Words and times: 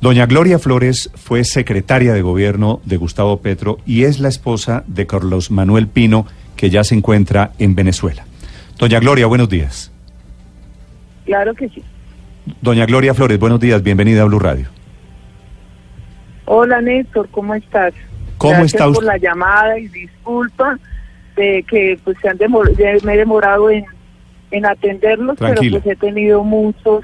Doña 0.00 0.26
Gloria 0.26 0.58
Flores 0.58 1.10
fue 1.14 1.42
secretaria 1.44 2.12
de 2.12 2.22
gobierno 2.22 2.80
de 2.84 2.96
Gustavo 2.96 3.38
Petro 3.38 3.78
y 3.86 4.04
es 4.04 4.20
la 4.20 4.28
esposa 4.28 4.84
de 4.86 5.06
Carlos 5.06 5.50
Manuel 5.50 5.88
Pino, 5.88 6.26
que 6.56 6.70
ya 6.70 6.84
se 6.84 6.94
encuentra 6.94 7.52
en 7.58 7.74
Venezuela. 7.74 8.24
Doña 8.78 9.00
Gloria, 9.00 9.26
buenos 9.26 9.48
días. 9.48 9.90
Claro 11.24 11.54
que 11.54 11.68
sí. 11.70 11.82
Doña 12.60 12.86
Gloria 12.86 13.14
Flores, 13.14 13.38
buenos 13.38 13.58
días, 13.58 13.82
bienvenida 13.82 14.22
a 14.22 14.26
Blue 14.26 14.38
Radio. 14.38 14.68
Hola 16.44 16.80
Néstor, 16.80 17.28
¿cómo 17.30 17.54
estás? 17.54 17.92
¿Cómo 18.38 18.52
Gracias 18.52 18.74
está 18.74 18.88
usted? 18.88 18.96
por 18.98 19.04
la 19.04 19.16
llamada 19.16 19.78
y 19.78 19.88
disculpa 19.88 20.78
de 21.34 21.64
que 21.68 21.98
pues 22.04 22.16
se 22.22 22.28
han 22.28 22.38
demor- 22.38 22.70
me 23.02 23.14
he 23.14 23.16
demorado 23.16 23.70
en, 23.70 23.84
en 24.52 24.66
atenderlos, 24.66 25.36
Tranquila. 25.38 25.80
pero 25.80 25.82
pues 25.82 25.96
he 25.96 25.98
tenido 25.98 26.44
muchos 26.44 27.02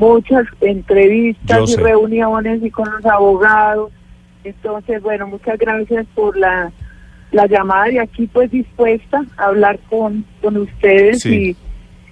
muchas 0.00 0.46
entrevistas 0.60 1.70
y 1.70 1.76
reuniones 1.76 2.62
y 2.62 2.70
con 2.70 2.90
los 2.90 3.04
abogados. 3.06 3.92
Entonces, 4.42 5.02
bueno, 5.02 5.26
muchas 5.26 5.58
gracias 5.58 6.06
por 6.14 6.36
la, 6.36 6.72
la 7.30 7.46
llamada 7.46 7.92
y 7.92 7.98
aquí 7.98 8.26
pues 8.26 8.50
dispuesta 8.50 9.22
a 9.36 9.44
hablar 9.46 9.78
con, 9.88 10.24
con 10.42 10.56
ustedes 10.56 11.20
Sí. 11.22 11.54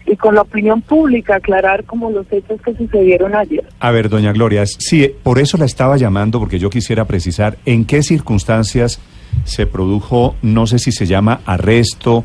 y, 0.07 0.13
y 0.13 0.17
con 0.17 0.35
la 0.35 0.43
opinión 0.43 0.81
pública, 0.83 1.37
aclarar 1.37 1.85
como 1.85 2.11
los 2.11 2.31
hechos 2.33 2.61
que 2.63 2.75
sucedieron 2.75 3.35
ayer. 3.35 3.65
A 3.81 3.91
ver, 3.91 4.09
doña 4.09 4.33
Gloria, 4.33 4.65
sí, 4.67 5.11
por 5.23 5.39
eso 5.39 5.57
la 5.59 5.65
estaba 5.67 5.97
llamando, 5.97 6.39
porque 6.39 6.59
yo 6.59 6.71
quisiera 6.71 7.05
precisar 7.07 7.59
en 7.67 7.85
qué 7.85 8.03
circunstancias 8.03 9.01
se 9.45 9.67
produjo, 9.67 10.35
no 10.41 10.67
sé 10.67 10.79
si 10.79 10.93
se 10.93 11.07
llama 11.07 11.41
arresto, 11.45 12.25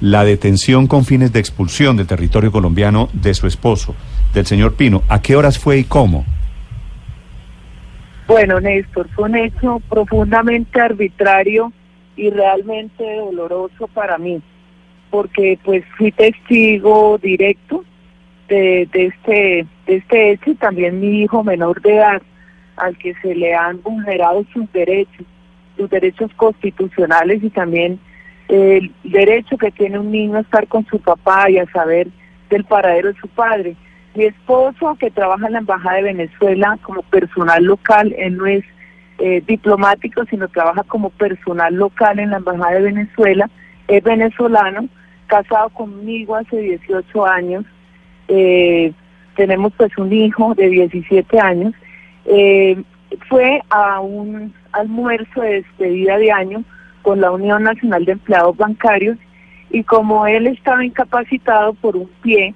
la 0.00 0.24
detención 0.24 0.86
con 0.86 1.04
fines 1.04 1.32
de 1.32 1.40
expulsión 1.40 1.96
del 1.96 2.06
territorio 2.06 2.50
colombiano 2.52 3.08
de 3.12 3.34
su 3.34 3.46
esposo, 3.46 3.94
del 4.34 4.46
señor 4.46 4.74
Pino. 4.74 5.02
¿A 5.08 5.20
qué 5.20 5.36
horas 5.36 5.58
fue 5.58 5.78
y 5.78 5.84
cómo? 5.84 6.24
Bueno, 8.26 8.60
Néstor, 8.60 9.08
fue 9.14 9.24
un 9.24 9.36
hecho 9.36 9.80
profundamente 9.88 10.80
arbitrario 10.80 11.72
y 12.16 12.30
realmente 12.30 13.02
doloroso 13.16 13.88
para 13.88 14.18
mí, 14.18 14.42
porque 15.10 15.58
pues 15.64 15.82
fui 15.96 16.12
testigo 16.12 17.16
directo 17.18 17.84
de, 18.48 18.88
este 18.92 19.66
de 19.86 19.96
este 19.96 20.32
hecho 20.32 20.50
y 20.50 20.54
también 20.56 21.00
mi 21.00 21.22
hijo 21.22 21.44
menor 21.44 21.80
de 21.80 21.96
edad 21.96 22.22
al 22.76 22.96
que 22.98 23.14
se 23.22 23.34
le 23.34 23.54
han 23.54 23.82
vulnerado 23.82 24.44
sus 24.52 24.70
derechos, 24.72 25.26
sus 25.76 25.88
derechos 25.90 26.30
constitucionales 26.36 27.42
y 27.42 27.50
también 27.50 27.98
el 28.48 28.92
derecho 29.04 29.56
que 29.58 29.70
tiene 29.70 29.98
un 29.98 30.10
niño 30.10 30.36
a 30.36 30.40
estar 30.40 30.66
con 30.68 30.86
su 30.86 30.98
papá 31.00 31.50
y 31.50 31.58
a 31.58 31.70
saber 31.70 32.08
del 32.50 32.64
paradero 32.64 33.12
de 33.12 33.20
su 33.20 33.28
padre. 33.28 33.76
Mi 34.18 34.24
esposo, 34.24 34.96
que 34.98 35.12
trabaja 35.12 35.46
en 35.46 35.52
la 35.52 35.58
Embajada 35.60 35.98
de 35.98 36.02
Venezuela 36.02 36.76
como 36.82 37.02
personal 37.02 37.62
local, 37.62 38.12
él 38.18 38.36
no 38.36 38.46
es 38.46 38.64
eh, 39.20 39.44
diplomático, 39.46 40.24
sino 40.24 40.48
trabaja 40.48 40.82
como 40.82 41.10
personal 41.10 41.72
local 41.72 42.18
en 42.18 42.30
la 42.30 42.38
Embajada 42.38 42.72
de 42.72 42.82
Venezuela, 42.82 43.48
es 43.86 44.02
venezolano, 44.02 44.88
casado 45.28 45.68
conmigo 45.68 46.34
hace 46.34 46.56
18 46.56 47.26
años, 47.26 47.64
eh, 48.26 48.92
tenemos 49.36 49.72
pues 49.76 49.96
un 49.96 50.12
hijo 50.12 50.52
de 50.56 50.68
17 50.68 51.38
años, 51.38 51.72
eh, 52.24 52.82
fue 53.28 53.62
a 53.70 54.00
un 54.00 54.52
almuerzo 54.72 55.42
de 55.42 55.62
despedida 55.62 56.18
de 56.18 56.32
año 56.32 56.64
con 57.02 57.20
la 57.20 57.30
Unión 57.30 57.62
Nacional 57.62 58.04
de 58.04 58.12
Empleados 58.12 58.56
Bancarios 58.56 59.16
y 59.70 59.84
como 59.84 60.26
él 60.26 60.48
estaba 60.48 60.84
incapacitado 60.84 61.72
por 61.74 61.96
un 61.96 62.10
pie, 62.20 62.52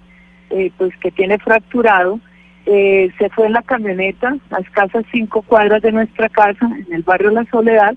eh, 0.52 0.70
pues 0.76 0.96
que 0.98 1.10
tiene 1.10 1.38
fracturado, 1.38 2.20
eh, 2.66 3.10
se 3.18 3.28
fue 3.30 3.46
en 3.46 3.54
la 3.54 3.62
camioneta 3.62 4.36
a 4.50 4.60
escasas 4.60 5.04
cinco 5.10 5.42
cuadras 5.42 5.82
de 5.82 5.92
nuestra 5.92 6.28
casa 6.28 6.70
en 6.86 6.92
el 6.92 7.02
barrio 7.02 7.30
La 7.30 7.44
Soledad 7.46 7.94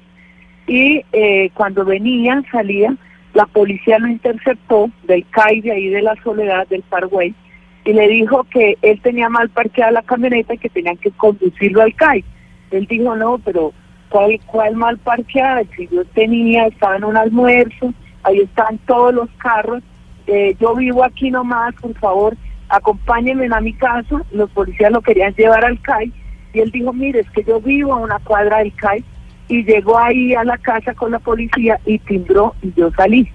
y 0.67 1.03
eh, 1.11 1.51
cuando 1.53 1.85
venía, 1.85 2.41
salía, 2.51 2.95
la 3.33 3.45
policía 3.45 3.99
lo 3.99 4.07
interceptó 4.07 4.89
del 5.03 5.25
CAI 5.29 5.61
de 5.61 5.71
ahí 5.73 5.89
de 5.89 6.01
La 6.01 6.15
Soledad, 6.23 6.67
del 6.67 6.81
Paraguay, 6.83 7.35
y 7.83 7.93
le 7.93 8.07
dijo 8.07 8.45
que 8.45 8.77
él 8.81 8.99
tenía 9.01 9.29
mal 9.29 9.49
parqueada 9.49 9.91
la 9.91 10.01
camioneta 10.01 10.55
y 10.55 10.57
que 10.57 10.69
tenían 10.69 10.97
que 10.97 11.11
conducirlo 11.11 11.81
al 11.81 11.93
CAI. 11.93 12.23
Él 12.71 12.87
dijo, 12.87 13.15
no, 13.15 13.37
pero 13.39 13.73
¿cuál, 14.09 14.39
cuál 14.47 14.75
mal 14.75 14.97
parqueada? 14.97 15.61
Si 15.75 15.87
yo 15.87 16.03
tenía, 16.05 16.67
estaba 16.67 16.95
en 16.95 17.03
un 17.03 17.17
almuerzo, 17.17 17.93
ahí 18.23 18.39
están 18.39 18.79
todos 18.87 19.13
los 19.13 19.29
carros, 19.37 19.83
eh, 20.27 20.55
yo 20.59 20.73
vivo 20.75 21.03
aquí 21.03 21.29
nomás, 21.29 21.75
por 21.75 21.93
favor, 21.99 22.35
acompáñenme 22.69 23.47
a 23.51 23.61
mi 23.61 23.73
casa, 23.73 24.21
los 24.31 24.49
policías 24.51 24.91
lo 24.91 25.01
querían 25.01 25.33
llevar 25.35 25.65
al 25.65 25.81
CAI, 25.81 26.11
y 26.53 26.59
él 26.59 26.71
dijo, 26.71 26.93
mire, 26.93 27.19
es 27.19 27.29
que 27.31 27.43
yo 27.43 27.59
vivo 27.59 27.93
a 27.93 27.97
una 27.97 28.19
cuadra 28.19 28.59
del 28.59 28.73
CAI, 28.75 29.03
y 29.47 29.63
llegó 29.63 29.97
ahí 29.99 30.33
a 30.33 30.43
la 30.43 30.57
casa 30.57 30.93
con 30.93 31.11
la 31.11 31.19
policía 31.19 31.79
y 31.85 31.99
timbró 31.99 32.55
y 32.63 32.73
yo 32.73 32.89
salí. 32.91 33.29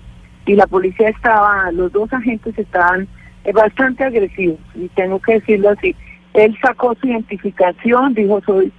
Y 0.46 0.54
la 0.54 0.66
policía 0.66 1.08
estaba, 1.08 1.70
los 1.70 1.92
dos 1.92 2.12
agentes 2.12 2.58
estaban 2.58 3.06
eh, 3.44 3.52
bastante 3.52 4.04
agresivos, 4.04 4.58
y 4.74 4.88
tengo 4.88 5.20
que 5.20 5.34
decirlo 5.34 5.70
así. 5.70 5.94
Él 6.34 6.56
sacó 6.62 6.94
su 6.94 7.06
identificación, 7.06 8.14
dijo, 8.14 8.40
soy 8.44 8.72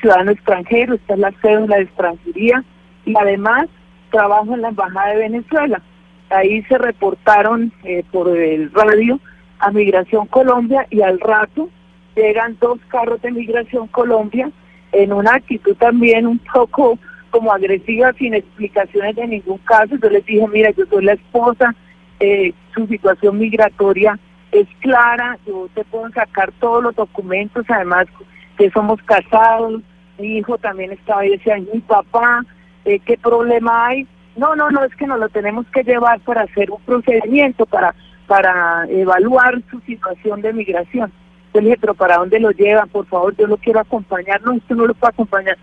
ciudadano 0.00 0.32
extranjero, 0.32 0.94
esta 0.94 1.14
es 1.14 1.20
la 1.20 1.32
cédula 1.40 1.76
de 1.76 1.82
extranjería, 1.82 2.64
y 3.04 3.14
además 3.16 3.68
trabajo 4.10 4.54
en 4.54 4.62
la 4.62 4.68
Embajada 4.68 5.10
de 5.10 5.16
Venezuela. 5.16 5.82
Ahí 6.30 6.62
se 6.64 6.76
reportaron 6.76 7.72
eh, 7.84 8.04
por 8.10 8.36
el 8.36 8.70
radio 8.72 9.18
a 9.58 9.70
Migración 9.70 10.26
Colombia 10.26 10.86
y 10.90 11.02
al 11.02 11.20
rato 11.20 11.68
llegan 12.14 12.56
dos 12.60 12.78
carros 12.88 13.20
de 13.22 13.30
Migración 13.30 13.88
Colombia 13.88 14.50
en 14.92 15.12
una 15.12 15.34
actitud 15.34 15.76
también 15.76 16.26
un 16.26 16.38
poco 16.38 16.98
como 17.30 17.52
agresiva, 17.52 18.12
sin 18.14 18.34
explicaciones 18.34 19.16
de 19.16 19.26
ningún 19.26 19.58
caso. 19.58 19.96
Yo 20.02 20.10
les 20.10 20.24
dije, 20.24 20.46
mira, 20.48 20.70
yo 20.70 20.84
soy 20.86 21.04
la 21.04 21.12
esposa, 21.12 21.74
eh, 22.20 22.52
su 22.74 22.86
situación 22.86 23.38
migratoria 23.38 24.18
es 24.50 24.66
clara, 24.80 25.38
yo 25.46 25.68
te 25.74 25.84
puedo 25.84 26.08
sacar 26.10 26.52
todos 26.58 26.82
los 26.82 26.96
documentos, 26.96 27.66
además 27.68 28.06
que 28.56 28.70
somos 28.70 29.00
casados, 29.02 29.82
mi 30.18 30.38
hijo 30.38 30.58
también 30.58 30.92
estaba 30.92 31.20
ahí, 31.20 31.30
decía, 31.30 31.56
mi 31.72 31.80
papá, 31.80 32.44
eh, 32.84 32.98
¿qué 33.00 33.18
problema 33.18 33.86
hay? 33.88 34.06
No, 34.36 34.56
no, 34.56 34.70
no, 34.70 34.84
es 34.84 34.94
que 34.96 35.06
nos 35.06 35.20
lo 35.20 35.28
tenemos 35.28 35.66
que 35.66 35.82
llevar 35.82 36.20
para 36.20 36.42
hacer 36.42 36.70
un 36.70 36.80
procedimiento, 36.82 37.66
para, 37.66 37.94
para 38.28 38.84
evaluar 38.88 39.60
su 39.70 39.80
situación 39.80 40.40
de 40.42 40.52
migración. 40.52 41.10
Yo 41.52 41.60
le 41.60 41.68
dije, 41.70 41.78
pero 41.80 41.94
¿para 41.94 42.18
dónde 42.18 42.38
lo 42.38 42.50
llevan? 42.52 42.88
Por 42.90 43.06
favor, 43.06 43.34
yo 43.36 43.46
lo 43.48 43.56
quiero 43.56 43.80
acompañar. 43.80 44.40
No, 44.42 44.52
esto 44.52 44.74
no 44.76 44.86
lo 44.86 44.94
puedo 44.94 45.10
acompañar. 45.10 45.56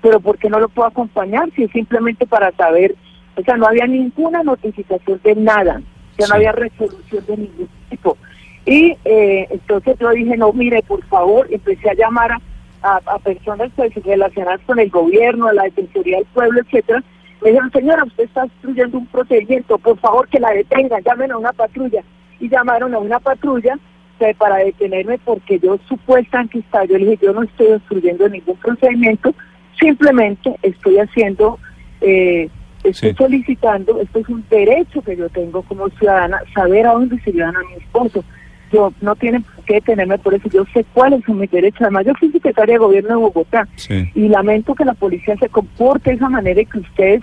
Pero 0.00 0.18
¿por 0.18 0.38
qué 0.38 0.48
no 0.48 0.58
lo 0.58 0.68
puedo 0.68 0.88
acompañar? 0.88 1.48
Si 1.54 1.62
es 1.64 1.70
simplemente 1.70 2.26
para 2.26 2.50
saber, 2.52 2.96
o 3.36 3.42
sea, 3.42 3.56
no 3.56 3.66
había 3.66 3.86
ninguna 3.86 4.42
notificación 4.42 5.20
de 5.22 5.36
nada, 5.36 5.80
ya 6.18 6.24
Sí. 6.26 6.30
no 6.30 6.36
había 6.36 6.52
resolución 6.52 7.24
de 7.26 7.36
ningún 7.36 7.68
tipo. 7.90 8.16
Y 8.64 8.96
eh, 9.04 9.46
entonces 9.50 9.96
yo 10.00 10.10
dije, 10.10 10.36
no, 10.38 10.52
mire, 10.54 10.82
por 10.82 11.04
favor, 11.04 11.46
empecé 11.50 11.90
a 11.90 11.94
llamar 11.94 12.32
a, 12.32 12.40
a, 12.82 12.96
a 13.06 13.18
personas 13.18 13.70
pues, 13.76 13.94
relacionadas 13.94 14.60
con 14.66 14.78
el 14.80 14.88
gobierno, 14.90 15.48
a 15.48 15.52
la 15.52 15.64
Defensoría 15.64 16.16
del 16.16 16.26
Pueblo, 16.32 16.60
etcétera. 16.62 17.04
Me 17.42 17.50
dijeron, 17.50 17.70
señora, 17.70 18.04
usted 18.04 18.24
está 18.24 18.44
obstruyendo 18.44 18.98
un 18.98 19.06
procedimiento, 19.06 19.78
por 19.78 19.98
favor 19.98 20.28
que 20.28 20.40
la 20.40 20.50
detengan, 20.50 21.02
llamen 21.02 21.32
a 21.32 21.38
una 21.38 21.52
patrulla. 21.52 22.02
Y 22.40 22.48
llamaron 22.48 22.94
a 22.94 22.98
una 22.98 23.18
patrulla 23.20 23.78
eh, 24.20 24.34
para 24.36 24.56
detenerme 24.56 25.18
porque 25.18 25.58
yo 25.58 25.78
supuestamente 25.88 26.58
estaba, 26.58 26.84
yo 26.86 26.98
le 26.98 27.04
dije, 27.04 27.26
yo 27.26 27.32
no 27.32 27.42
estoy 27.42 27.68
obstruyendo 27.72 28.28
ningún 28.28 28.56
procedimiento, 28.56 29.34
simplemente 29.78 30.54
estoy 30.62 30.98
haciendo, 30.98 31.58
eh, 32.00 32.48
estoy 32.84 33.10
Sí. 33.10 33.16
solicitando, 33.16 34.00
esto 34.00 34.18
es 34.20 34.28
un 34.28 34.44
derecho 34.48 35.02
que 35.02 35.16
yo 35.16 35.28
tengo 35.30 35.62
como 35.62 35.88
ciudadana, 35.90 36.40
saber 36.54 36.86
a 36.86 36.92
dónde 36.92 37.18
se 37.20 37.32
llevan 37.32 37.56
a 37.56 37.60
mi 37.60 37.74
esposo. 37.74 38.24
Yo 38.72 38.92
no 39.00 39.14
tienen 39.16 39.42
por 39.44 39.64
qué 39.64 39.74
detenerme 39.74 40.18
por 40.18 40.34
eso, 40.34 40.48
yo 40.48 40.64
sé 40.74 40.84
cuáles 40.92 41.24
son 41.24 41.38
mis 41.38 41.50
derechos. 41.50 41.82
Además, 41.82 42.04
yo 42.06 42.14
fui 42.14 42.30
secretaria 42.32 42.74
de 42.74 42.78
gobierno 42.78 43.10
de 43.10 43.14
Bogotá 43.16 43.68
Sí. 43.76 44.10
y 44.14 44.28
lamento 44.28 44.74
que 44.74 44.84
la 44.84 44.94
policía 44.94 45.36
se 45.38 45.48
comporte 45.48 46.10
de 46.10 46.16
esa 46.16 46.28
manera 46.28 46.60
y 46.60 46.66
que 46.66 46.78
ustedes 46.78 47.20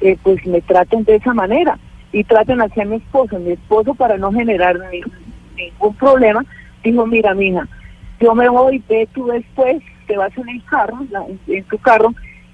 eh, 0.00 0.16
pues 0.22 0.44
me 0.46 0.60
traten 0.60 1.04
de 1.04 1.16
esa 1.16 1.32
manera 1.34 1.78
y 2.12 2.22
traten 2.24 2.60
así 2.60 2.80
a 2.80 2.84
mi 2.84 2.96
esposo. 2.96 3.38
Mi 3.38 3.52
esposo 3.52 3.94
para 3.94 4.16
no 4.18 4.32
generar 4.32 4.78
ni- 4.92 5.00
ningún 5.56 5.94
problema 5.96 6.44
dijo, 6.84 7.06
mira 7.06 7.34
mija, 7.34 7.66
yo 8.20 8.34
me 8.34 8.48
voy, 8.48 8.82
ve 8.88 9.08
tú 9.12 9.26
después, 9.26 9.82
te 10.06 10.16
vas 10.16 10.36
en 10.36 10.48
el 10.48 10.62
carro, 10.64 10.98
en 11.48 11.64
tu 11.64 11.78
carro 11.78 12.12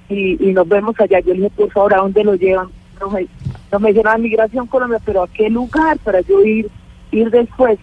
y, 0.09 0.43
y 0.49 0.53
nos 0.53 0.67
vemos 0.69 0.95
allá. 0.99 1.21
Yo 1.21 1.33
le 1.35 1.41
dije, 1.41 1.51
por 1.57 1.71
favor, 1.73 1.95
¿a 1.95 1.99
dónde 1.99 2.25
lo 2.25 2.35
llevan? 2.37 2.69
No 3.01 3.11
me, 3.11 3.27
no 3.73 3.81
me 3.81 3.89
dijeron 3.91 4.15
a 4.15 4.19
Migración 4.19 4.67
Colombia, 4.67 4.99
pero 5.05 5.23
¿a 5.25 5.29
qué 5.29 5.51
lugar 5.51 5.99
para 5.99 6.21
yo 6.23 6.43
ir, 6.45 6.69
ir 7.11 7.31
después? 7.31 7.79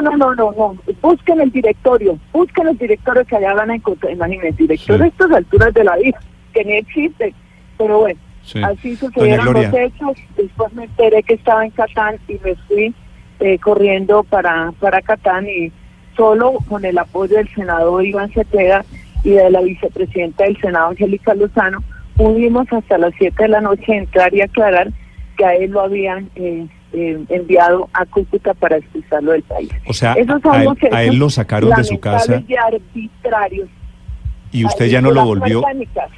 no, 0.00 0.16
no, 0.16 0.34
no, 0.34 0.52
no. 0.52 0.76
Busquen 1.00 1.40
el 1.40 1.50
directorio, 1.50 2.18
busquen 2.32 2.68
el 2.68 2.78
directorio 2.78 3.24
que 3.24 3.36
allá 3.36 3.54
van 3.54 3.70
a 3.70 3.74
encontrar. 3.74 4.12
Imagínense, 4.12 4.48
el 4.48 4.56
directorio 4.56 4.96
Sí. 4.98 5.02
a 5.04 5.06
estas 5.08 5.30
alturas 5.32 5.74
de 5.74 5.84
la 5.84 5.96
vida, 5.96 6.20
que 6.54 6.64
ni 6.64 6.72
existe. 6.74 7.34
Pero 7.78 7.98
bueno, 8.00 8.20
Sí. 8.42 8.62
así 8.62 8.96
sucedieron 8.96 9.52
los 9.52 9.72
hechos. 9.74 10.12
Después 10.36 10.72
me 10.72 10.84
enteré 10.84 11.22
que 11.22 11.34
estaba 11.34 11.64
en 11.64 11.70
Catán 11.72 12.16
y 12.28 12.34
me 12.44 12.54
fui 12.68 12.94
eh, 13.40 13.58
corriendo 13.58 14.22
para, 14.24 14.72
para 14.78 15.02
Catán 15.02 15.46
y 15.48 15.72
solo 16.16 16.58
con 16.68 16.84
el 16.84 16.96
apoyo 16.98 17.36
del 17.36 17.48
senador 17.54 18.04
Iván 18.06 18.30
Cepeda 18.32 18.84
y 19.24 19.30
de 19.30 19.50
la 19.50 19.60
vicepresidenta 19.60 20.44
del 20.44 20.56
Senado, 20.60 20.88
Angélica 20.90 21.34
Lozano, 21.34 21.82
pudimos 22.16 22.66
hasta 22.72 22.98
las 22.98 23.12
7 23.18 23.42
de 23.44 23.48
la 23.48 23.60
noche 23.60 23.96
entrar 23.96 24.32
y 24.34 24.42
aclarar 24.42 24.90
que 25.36 25.44
a 25.44 25.54
él 25.56 25.70
lo 25.72 25.80
habían 25.80 26.28
eh, 26.36 26.66
eh, 26.92 27.24
enviado 27.28 27.88
a 27.92 28.04
Cúcuta 28.06 28.54
para 28.54 28.76
expulsarlo 28.76 29.32
del 29.32 29.42
país. 29.42 29.70
O 29.86 29.92
sea, 29.92 30.12
a, 30.12 31.04
él, 31.04 31.16
lo 31.16 31.30
sacaron 31.30 31.70
de 31.70 31.84
su 31.84 31.98
casa. 32.00 32.42
Y 32.46 32.54
arbitrarios. 32.54 33.68
¿Y 34.50 34.64
usted 34.64 34.86
ya 34.86 35.00
no 35.00 35.10
lo 35.10 35.24
volvió, 35.24 35.62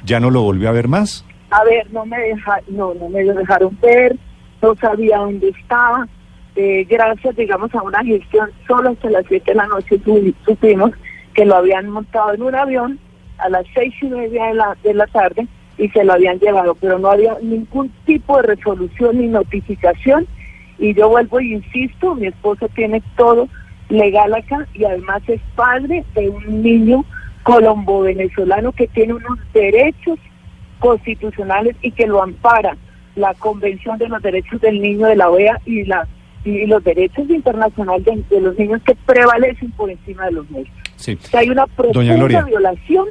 ya 0.03 0.19
no 0.19 0.29
lo 0.29 0.41
volvió 0.41 0.69
a 0.69 0.73
ver 0.73 0.87
más? 0.87 1.25
A 1.51 1.63
ver, 1.63 1.89
no 1.91 2.05
me 2.05 2.19
deja, 2.19 2.59
no, 2.67 2.93
no 2.93 3.07
me 3.07 3.23
dejaron 3.23 3.77
ver, 3.81 4.17
no 4.61 4.75
sabía 4.75 5.19
dónde 5.19 5.49
estaba. 5.49 6.07
Eh, 6.57 6.85
gracias, 6.89 7.35
digamos, 7.35 7.73
a 7.73 7.81
una 7.81 8.03
gestión, 8.03 8.49
solo 8.67 8.89
hasta 8.89 9.09
las 9.09 9.25
7 9.27 9.51
de 9.51 9.55
la 9.55 9.67
noche 9.67 9.99
supimos 10.45 10.91
que 11.33 11.45
lo 11.45 11.55
habían 11.55 11.89
montado 11.89 12.33
en 12.33 12.41
un 12.41 12.55
avión 12.55 12.99
a 13.37 13.49
las 13.49 13.65
seis 13.73 13.93
y 14.01 14.05
media 14.05 14.45
de 14.45 14.53
la, 14.53 14.77
de 14.83 14.93
la 14.93 15.07
tarde 15.07 15.47
y 15.77 15.89
se 15.89 16.03
lo 16.03 16.13
habían 16.13 16.39
llevado, 16.39 16.75
pero 16.75 16.97
no 16.97 17.09
había 17.09 17.35
ningún 17.41 17.91
tipo 18.05 18.37
de 18.37 18.55
resolución 18.55 19.17
ni 19.17 19.27
notificación. 19.27 20.25
Y 20.77 20.93
yo 20.93 21.09
vuelvo 21.09 21.39
y 21.39 21.53
insisto, 21.53 22.15
mi 22.15 22.27
esposo 22.27 22.67
tiene 22.69 23.01
todo 23.15 23.47
legal 23.89 24.33
acá 24.33 24.67
y 24.73 24.83
además 24.83 25.21
es 25.27 25.39
padre 25.55 26.03
de 26.15 26.29
un 26.29 26.61
niño 26.61 27.05
colombo-venezolano 27.43 28.71
que 28.71 28.87
tiene 28.87 29.13
unos 29.13 29.39
derechos 29.53 30.17
constitucionales 30.79 31.75
y 31.81 31.91
que 31.91 32.07
lo 32.07 32.21
ampara 32.21 32.75
la 33.15 33.33
Convención 33.35 33.97
de 33.97 34.09
los 34.09 34.21
Derechos 34.21 34.59
del 34.61 34.81
Niño 34.81 35.07
de 35.07 35.15
la 35.15 35.29
OEA 35.29 35.61
y 35.65 35.83
la 35.85 36.07
y 36.43 36.67
los 36.67 36.83
derechos 36.83 37.27
internacionales 37.27 38.05
de, 38.29 38.39
los 38.39 38.57
niños 38.57 38.79
que 38.83 38.93
prevalecen 38.93 39.71
por 39.71 39.89
encima 39.89 40.25
de 40.25 40.31
los 40.33 40.49
nuestros. 40.51 40.77
Sí. 40.95 41.17
hay 41.33 41.49
una 41.49 41.65
profunda 41.65 42.43
violación 42.43 43.07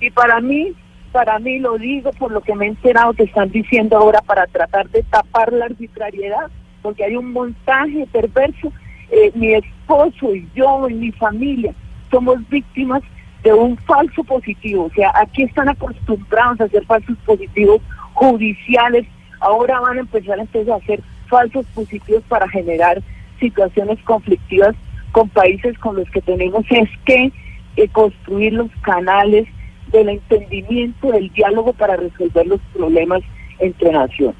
y 0.00 0.10
para 0.10 0.40
mí 0.40 0.74
para 1.12 1.38
mí 1.38 1.58
lo 1.58 1.78
digo 1.78 2.10
por 2.12 2.32
lo 2.32 2.40
que 2.40 2.54
me 2.54 2.66
he 2.66 2.68
enterado 2.68 3.12
que 3.12 3.24
están 3.24 3.50
diciendo 3.50 3.96
ahora 3.96 4.20
para 4.22 4.46
tratar 4.46 4.88
de 4.90 5.02
tapar 5.04 5.52
la 5.52 5.66
arbitrariedad, 5.66 6.50
porque 6.88 7.04
hay 7.04 7.16
un 7.16 7.32
montaje 7.32 8.06
perverso. 8.10 8.72
Eh, 9.10 9.30
mi 9.34 9.52
esposo 9.52 10.34
y 10.34 10.48
yo 10.54 10.88
y 10.88 10.94
mi 10.94 11.12
familia 11.12 11.74
somos 12.10 12.36
víctimas 12.48 13.02
de 13.42 13.52
un 13.52 13.76
falso 13.76 14.24
positivo. 14.24 14.84
O 14.84 14.90
sea, 14.94 15.12
aquí 15.14 15.42
están 15.42 15.68
acostumbrados 15.68 16.62
a 16.62 16.64
hacer 16.64 16.86
falsos 16.86 17.18
positivos 17.26 17.82
judiciales. 18.14 19.06
Ahora 19.40 19.80
van 19.80 19.98
a 19.98 20.00
empezar 20.00 20.38
entonces 20.38 20.72
a 20.72 20.76
hacer 20.76 21.02
falsos 21.28 21.66
positivos 21.74 22.22
para 22.26 22.48
generar 22.48 23.02
situaciones 23.38 23.98
conflictivas 24.04 24.74
con 25.12 25.28
países 25.28 25.78
con 25.78 25.94
los 25.96 26.10
que 26.10 26.22
tenemos 26.22 26.64
es 26.70 26.88
que 27.04 27.30
eh, 27.76 27.88
construir 27.88 28.54
los 28.54 28.70
canales 28.80 29.46
del 29.92 30.08
entendimiento, 30.08 31.12
del 31.12 31.28
diálogo 31.34 31.74
para 31.74 31.96
resolver 31.96 32.46
los 32.46 32.60
problemas 32.72 33.20
entre 33.58 33.92
naciones. 33.92 34.36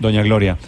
Doña 0.00 0.22
Gloria, 0.22 0.58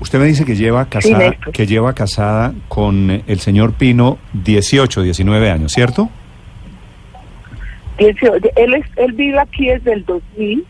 usted 0.00 0.18
me 0.18 0.26
dice 0.26 0.44
que 0.44 0.56
lleva 0.56 0.86
casada, 0.86 1.34
que 1.52 1.66
lleva 1.66 1.94
casada 1.94 2.52
con 2.68 3.22
el 3.26 3.40
señor 3.40 3.74
Pino 3.74 4.18
18, 4.32 5.02
19 5.02 5.50
años, 5.50 5.72
¿cierto? 5.72 6.10
él, 7.98 8.74
es, 8.74 8.86
él 8.96 9.12
vive 9.12 9.38
aquí 9.40 9.66
desde 9.66 9.92
el 9.92 10.04
2000, 10.04 10.64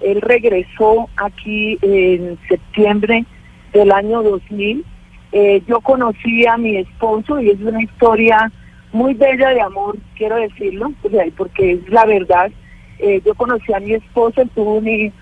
él 0.00 0.20
regresó 0.20 1.08
aquí 1.16 1.78
en 1.82 2.38
septiembre 2.48 3.24
del 3.72 3.90
año 3.90 4.22
2000. 4.22 4.84
Eh, 5.32 5.62
yo 5.66 5.80
conocí 5.80 6.46
a 6.46 6.56
mi 6.56 6.76
esposo 6.76 7.40
y 7.40 7.50
es 7.50 7.60
una 7.60 7.82
historia 7.82 8.50
muy 8.92 9.14
bella 9.14 9.50
de 9.50 9.60
amor, 9.60 9.98
quiero 10.16 10.36
decirlo, 10.36 10.92
porque 11.36 11.72
es 11.72 11.88
la 11.88 12.04
verdad. 12.06 12.50
Eh, 12.98 13.20
yo 13.24 13.34
conocí 13.34 13.72
a 13.72 13.80
mi 13.80 13.94
esposo, 13.94 14.42
tuvo 14.54 14.76
un, 14.76 15.12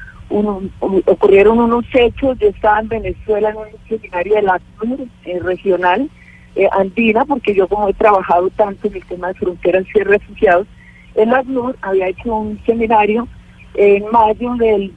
ocurrieron 0.81 1.59
unos 1.59 1.85
hechos, 1.95 2.39
yo 2.39 2.49
estaba 2.49 2.81
en 2.81 2.89
Venezuela 2.89 3.51
en 3.51 3.57
un 3.57 3.89
seminario 3.89 4.35
de 4.35 4.43
la 4.43 4.61
eh, 5.25 5.39
regional 5.41 6.11
andina, 6.73 7.25
porque 7.25 7.55
yo 7.55 7.69
como 7.69 7.89
he 7.89 7.95
trabajado 7.95 8.49
tanto 8.51 8.89
en 8.89 8.97
el 8.97 9.05
tema 9.05 9.29
de 9.29 9.35
fronteras 9.35 9.85
y 9.95 10.01
refugiados, 10.01 10.67
el 11.15 11.33
ACNUR 11.33 11.77
había 11.83 12.09
hecho 12.09 12.35
un 12.35 12.61
seminario 12.65 13.27
en 13.75 14.05
mayo 14.11 14.55
del, 14.57 14.93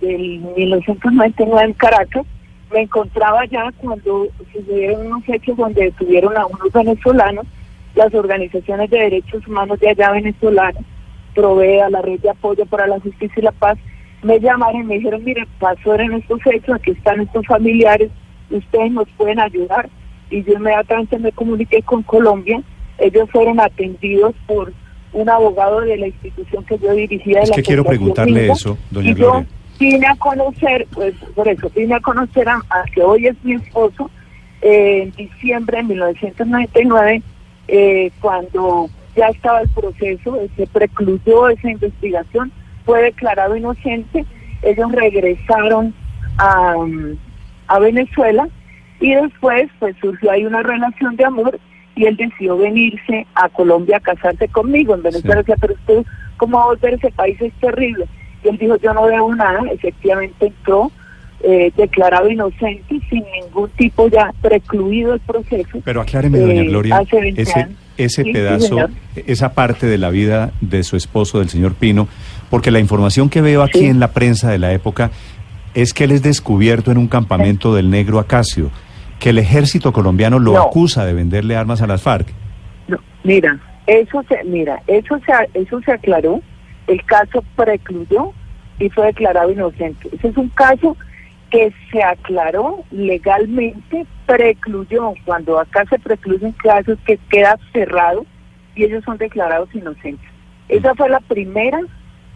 del 0.00 0.40
1999 0.56 1.64
en 1.64 1.72
Caracas. 1.74 2.26
Me 2.72 2.82
encontraba 2.82 3.44
ya 3.46 3.70
cuando 3.78 4.26
sucedieron 4.52 5.06
unos 5.06 5.22
hechos 5.28 5.56
donde 5.56 5.84
detuvieron 5.84 6.36
a 6.36 6.46
unos 6.46 6.72
venezolanos, 6.72 7.46
las 7.94 8.12
organizaciones 8.12 8.90
de 8.90 8.98
derechos 8.98 9.46
humanos 9.46 9.78
de 9.80 9.90
allá 9.90 10.10
venezolanas, 10.10 10.82
Provea, 11.34 11.90
la 11.90 12.02
red 12.02 12.20
de 12.20 12.30
apoyo 12.30 12.66
para 12.66 12.86
la 12.86 13.00
justicia 13.00 13.34
y 13.36 13.42
la 13.42 13.52
paz, 13.52 13.78
me 14.24 14.40
llamaron 14.40 14.82
y 14.82 14.84
me 14.84 14.94
dijeron, 14.94 15.22
mire, 15.22 15.46
pasó 15.60 15.94
en 15.94 16.14
estos 16.14 16.40
hechos, 16.46 16.74
aquí 16.74 16.92
están 16.92 17.20
estos 17.20 17.46
familiares, 17.46 18.10
ustedes 18.50 18.90
nos 18.90 19.08
pueden 19.10 19.38
ayudar. 19.38 19.88
Y 20.30 20.42
yo 20.42 20.54
inmediatamente 20.54 21.18
me 21.18 21.30
comuniqué 21.30 21.82
con 21.82 22.02
Colombia, 22.02 22.62
ellos 22.98 23.28
fueron 23.30 23.60
atendidos 23.60 24.34
por 24.46 24.72
un 25.12 25.28
abogado 25.28 25.82
de 25.82 25.96
la 25.98 26.06
institución 26.08 26.64
que 26.64 26.78
yo 26.78 26.92
dirigía. 26.92 27.40
Es 27.40 27.50
que 27.50 27.62
quiero 27.62 27.84
preguntarle 27.84 28.50
eso, 28.50 28.78
doña 28.90 29.10
y 29.10 29.14
Yo 29.14 29.44
vine 29.78 30.06
a 30.06 30.16
conocer, 30.16 30.86
pues 30.92 31.14
por 31.34 31.46
eso, 31.46 31.70
vine 31.74 31.94
a 31.94 32.00
conocer 32.00 32.48
a, 32.48 32.60
que 32.92 33.02
hoy 33.02 33.26
es 33.26 33.36
mi 33.44 33.54
esposo, 33.54 34.10
eh, 34.62 35.02
en 35.02 35.10
diciembre 35.12 35.76
de 35.78 35.82
1999, 35.84 37.22
eh, 37.68 38.10
cuando 38.20 38.88
ya 39.14 39.28
estaba 39.28 39.60
el 39.60 39.68
proceso, 39.68 40.38
se 40.56 40.66
precluyó 40.66 41.48
esa 41.50 41.70
investigación, 41.70 42.50
fue 42.84 43.02
declarado 43.02 43.56
inocente, 43.56 44.24
ellos 44.62 44.92
regresaron 44.92 45.94
a, 46.38 46.74
a 47.68 47.78
Venezuela 47.78 48.48
y 49.00 49.14
después 49.14 49.70
pues 49.78 49.96
surgió 50.00 50.30
ahí 50.30 50.44
una 50.44 50.62
relación 50.62 51.16
de 51.16 51.24
amor 51.24 51.58
y 51.96 52.06
él 52.06 52.16
decidió 52.16 52.56
venirse 52.56 53.26
a 53.34 53.48
Colombia 53.48 53.98
a 53.98 54.00
casarse 54.00 54.48
conmigo. 54.48 54.94
En 54.94 55.02
Venezuela 55.02 55.36
decía, 55.36 55.56
pero 55.60 55.74
usted, 55.74 56.04
¿cómo 56.36 56.58
va 56.58 56.64
a 56.64 56.66
volver 56.68 56.94
ese 56.94 57.10
país? 57.10 57.40
Es 57.40 57.52
terrible. 57.54 58.06
Y 58.42 58.48
él 58.48 58.58
dijo, 58.58 58.76
yo 58.76 58.92
no 58.94 59.04
veo 59.04 59.34
nada. 59.34 59.60
Efectivamente 59.70 60.46
entró 60.46 60.90
eh, 61.42 61.72
declarado 61.76 62.28
inocente 62.28 63.00
sin 63.08 63.24
ningún 63.30 63.70
tipo 63.70 64.08
ya 64.08 64.32
precluido 64.40 65.14
el 65.14 65.20
proceso. 65.20 65.78
Pero 65.84 66.00
acláreme, 66.00 66.38
doña 66.38 66.62
eh, 66.62 66.66
Gloria, 66.66 67.02
ese, 67.36 67.68
ese 67.96 68.24
pedazo, 68.24 68.88
esa 69.14 69.54
parte 69.54 69.86
de 69.86 69.98
la 69.98 70.10
vida 70.10 70.52
de 70.60 70.82
su 70.82 70.96
esposo, 70.96 71.38
del 71.38 71.48
señor 71.48 71.74
Pino, 71.74 72.08
porque 72.50 72.70
la 72.70 72.80
información 72.80 73.30
que 73.30 73.40
veo 73.40 73.62
aquí 73.62 73.86
en 73.86 74.00
la 74.00 74.12
prensa 74.12 74.50
de 74.50 74.58
la 74.58 74.72
época 74.72 75.10
es 75.74 75.92
que 75.92 76.04
él 76.04 76.12
es 76.12 76.22
descubierto 76.22 76.90
en 76.90 76.98
un 76.98 77.08
campamento 77.08 77.74
del 77.74 77.90
negro 77.90 78.18
Acacio 78.18 78.70
que 79.18 79.30
el 79.30 79.38
ejército 79.38 79.92
colombiano 79.92 80.38
lo 80.38 80.60
acusa 80.60 81.06
de 81.06 81.14
venderle 81.14 81.56
armas 81.56 81.80
a 81.80 81.86
las 81.86 82.02
FARC. 82.02 82.28
No, 82.88 82.98
mira, 83.22 83.58
eso 83.86 84.22
se, 84.28 84.44
mira, 84.44 84.82
eso 84.86 85.18
se, 85.24 85.32
eso 85.58 85.80
se 85.80 85.92
aclaró, 85.92 86.42
el 86.86 87.02
caso 87.04 87.42
precluyó 87.56 88.32
y 88.78 88.90
fue 88.90 89.06
declarado 89.06 89.50
inocente. 89.50 90.10
Ese 90.12 90.28
es 90.28 90.36
un 90.36 90.48
caso 90.50 90.96
que 91.54 91.72
se 91.92 92.02
aclaró 92.02 92.82
legalmente, 92.90 94.04
precluyó. 94.26 95.14
Cuando 95.24 95.60
acá 95.60 95.84
se 95.88 96.00
precluyen 96.00 96.50
casos 96.50 96.98
que 97.06 97.16
queda 97.30 97.56
cerrado 97.72 98.26
y 98.74 98.82
ellos 98.82 99.04
son 99.04 99.18
declarados 99.18 99.72
inocentes. 99.72 100.28
Esa 100.68 100.96
fue 100.96 101.08
la 101.08 101.20
primera 101.20 101.80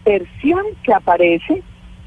versión 0.05 0.63
que 0.83 0.93
aparece 0.93 1.61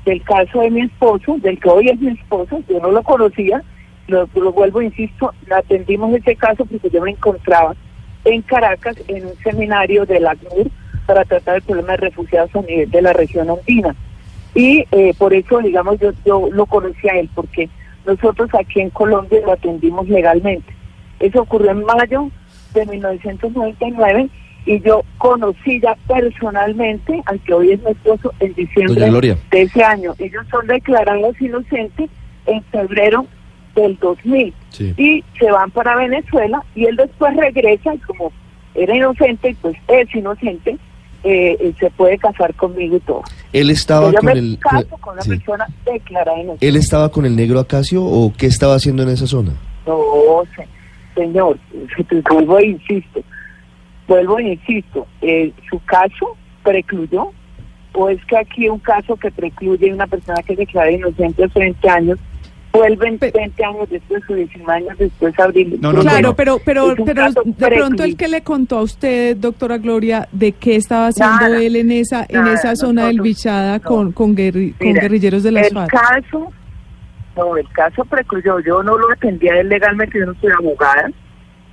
del 0.06 0.22
caso 0.22 0.62
de 0.62 0.70
mi 0.70 0.80
esposo, 0.80 1.36
del 1.40 1.60
que 1.60 1.68
hoy 1.68 1.90
es 1.90 2.00
mi 2.00 2.12
esposo, 2.12 2.62
yo 2.66 2.80
no 2.80 2.90
lo 2.90 3.02
conocía, 3.02 3.62
lo, 4.06 4.26
vuelvo, 4.26 4.80
insisto, 4.80 5.34
atendimos 5.54 6.14
ese 6.14 6.34
caso 6.34 6.64
porque 6.64 6.88
yo 6.88 7.02
me 7.02 7.10
encontraba 7.10 7.76
en 8.24 8.40
Caracas 8.40 8.96
en 9.08 9.26
un 9.26 9.34
seminario 9.44 10.06
de 10.06 10.18
la 10.18 10.30
ACNUR 10.30 10.70
para 11.06 11.26
tratar 11.26 11.56
el 11.56 11.62
problema 11.62 11.92
de 11.92 11.98
refugiados 11.98 12.56
a 12.56 12.62
nivel 12.62 12.90
de 12.90 13.02
la 13.02 13.12
región 13.12 13.50
andina. 13.50 13.94
Y 14.54 14.84
eh, 14.92 15.14
por 15.16 15.32
eso, 15.32 15.58
digamos, 15.60 15.98
yo, 15.98 16.12
yo 16.24 16.48
lo 16.52 16.66
conocí 16.66 17.08
a 17.08 17.18
él, 17.18 17.30
porque 17.34 17.68
nosotros 18.06 18.50
aquí 18.54 18.80
en 18.80 18.90
Colombia 18.90 19.40
lo 19.44 19.52
atendimos 19.52 20.08
legalmente. 20.08 20.72
Eso 21.20 21.42
ocurrió 21.42 21.70
en 21.70 21.84
mayo 21.84 22.30
de 22.74 22.86
1999 22.86 24.28
y 24.64 24.80
yo 24.80 25.02
conocí 25.18 25.80
ya 25.80 25.96
personalmente 26.06 27.22
al 27.26 27.40
que 27.40 27.54
hoy 27.54 27.72
es 27.72 27.82
mi 27.82 27.92
esposo 27.92 28.32
en 28.40 28.54
diciembre 28.54 29.10
de 29.50 29.62
ese 29.62 29.82
año. 29.82 30.14
Ellos 30.18 30.44
son 30.50 30.66
declarados 30.66 31.40
inocentes 31.40 32.10
en 32.46 32.62
febrero 32.64 33.26
del 33.74 33.98
2000 33.98 34.54
y 34.96 35.24
se 35.38 35.50
van 35.50 35.70
para 35.70 35.96
Venezuela 35.96 36.62
y 36.74 36.84
él 36.84 36.96
después 36.96 37.36
regresa 37.36 37.94
y 37.94 37.98
como 37.98 38.32
era 38.74 38.96
inocente, 38.96 39.56
pues 39.60 39.76
es 39.88 40.14
inocente, 40.14 40.78
eh, 41.24 41.72
se 41.78 41.90
puede 41.90 42.18
casar 42.18 42.54
conmigo 42.54 42.96
y 42.96 43.00
todo. 43.00 43.22
¿Él 43.52 43.70
estaba 43.70 44.12
con 44.12 44.28
el 44.30 44.58
con 45.00 45.14
una 45.14 45.22
persona 45.22 45.66
declarada 45.84 46.38
inocente. 46.38 46.68
¿Él 46.68 46.76
estaba 46.76 47.10
con 47.10 47.26
el 47.26 47.36
negro 47.36 47.60
Acacio 47.60 48.02
o 48.02 48.32
qué 48.36 48.46
estaba 48.46 48.74
haciendo 48.74 49.02
en 49.02 49.10
esa 49.10 49.26
zona? 49.26 49.52
No, 49.86 49.98
señor, 51.14 51.58
vuelvo 52.30 52.58
e 52.58 52.66
insisto, 52.66 53.20
vuelvo 54.08 54.38
e 54.38 54.52
insisto, 54.52 55.06
eh, 55.20 55.52
su 55.68 55.78
caso 55.84 56.36
precluyó? 56.62 57.30
¿O 57.94 58.08
es 58.08 58.24
que 58.24 58.38
aquí 58.38 58.68
un 58.68 58.78
caso 58.78 59.16
que 59.16 59.30
precluye 59.30 59.92
una 59.92 60.06
persona 60.06 60.42
que 60.42 60.56
declara 60.56 60.90
inocente 60.90 61.44
hace 61.44 61.58
20 61.58 61.90
años 61.90 62.18
vuelven 62.72 63.18
20 63.18 63.64
años 63.64 63.90
después 63.90 64.22
o 64.28 64.34
19 64.34 64.72
años 64.72 64.98
después 64.98 65.38
a 65.38 65.44
abrir. 65.44 65.78
No, 65.80 65.94
claro, 65.94 66.34
pero 66.34 66.58
pero 66.64 66.94
pero 67.04 67.30
de 67.30 67.68
pronto 67.68 68.02
el 68.02 68.16
que 68.16 68.28
le 68.28 68.42
contó 68.42 68.78
a 68.78 68.82
usted, 68.82 69.36
doctora 69.36 69.78
Gloria, 69.78 70.28
de 70.32 70.52
qué 70.52 70.76
estaba 70.76 71.08
haciendo 71.08 71.54
él 71.56 71.76
en 71.76 71.92
esa 71.92 72.24
en 72.28 72.46
esa 72.46 72.74
zona 72.76 73.06
del 73.06 73.20
Bichada 73.20 73.80
con 73.80 74.12
con, 74.12 74.34
guerrilleros 74.34 75.42
de 75.42 75.52
la 75.52 75.62
el 75.62 75.72
caso 75.72 76.52
no, 77.36 77.56
el 77.56 77.68
caso 77.70 78.04
precluyó, 78.04 78.60
yo 78.60 78.82
no 78.82 78.98
lo 78.98 79.10
atendía 79.10 79.58
él 79.58 79.68
legalmente, 79.68 80.18
yo 80.18 80.26
no 80.26 80.34
soy 80.34 80.50
abogada, 80.50 81.10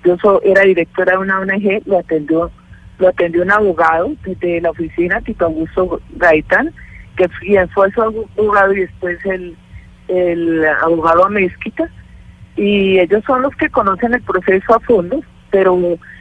yo 0.05 0.15
era 0.43 0.61
directora 0.63 1.13
de 1.13 1.17
una 1.17 1.39
ONG, 1.39 1.81
lo 1.85 1.99
atendió 1.99 2.51
lo 2.97 3.07
atendió 3.07 3.43
un 3.43 3.51
abogado 3.51 4.11
desde 4.25 4.61
la 4.61 4.71
oficina, 4.71 5.21
Tito 5.21 5.45
Augusto 5.45 6.01
Gaitán, 6.15 6.73
que 7.15 7.29
fue 7.73 7.91
su 7.91 8.01
abogado 8.01 8.73
y 8.73 8.81
después 8.81 9.17
el 9.25 9.55
el 10.09 10.65
abogado 10.65 11.29
Mezquita, 11.29 11.89
y 12.55 12.99
ellos 12.99 13.23
son 13.25 13.41
los 13.43 13.55
que 13.55 13.69
conocen 13.69 14.13
el 14.13 14.21
proceso 14.21 14.75
a 14.75 14.79
fondo, 14.79 15.21
pero 15.49 15.77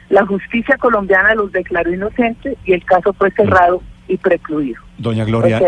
la 0.09 0.25
justicia 0.25 0.77
colombiana 0.77 1.35
los 1.35 1.51
declaró 1.51 1.93
inocentes 1.93 2.57
y 2.65 2.73
el 2.73 2.83
caso 2.85 3.13
fue 3.13 3.31
cerrado 3.31 3.81
y 4.07 4.17
precluido. 4.17 4.81
Doña 4.97 5.25
Gloria, 5.25 5.59